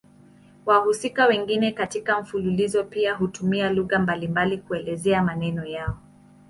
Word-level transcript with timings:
Wahusika 0.65 1.27
wengine 1.27 1.71
katika 1.71 2.21
mfululizo 2.21 2.83
pia 2.83 3.13
hutumia 3.13 3.69
lugha 3.69 3.99
mbalimbali 3.99 4.57
kuelezea 4.57 5.23
maneno 5.23 5.65
yao. 5.65 5.97